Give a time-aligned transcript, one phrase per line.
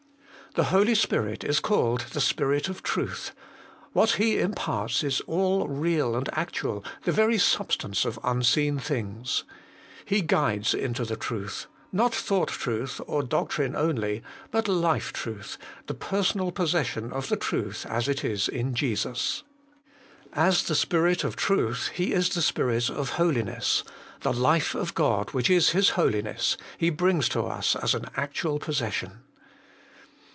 [0.53, 3.31] The Holy Spirit is called the Spirit of Truth;
[3.93, 9.45] what He imparts is all real and actual, the very substance of unseen things;
[10.03, 15.93] He guides into the Truth, not thought truth or doctrine only, but life truth, the
[15.93, 19.43] personal possession of the Truth as it is in Jesus.
[20.33, 23.85] As the Spirit of Truth He is the Spirit of Holiness;
[24.19, 28.59] the life of God, which is His Holiness, He brings to us as an actual
[28.59, 29.21] possession.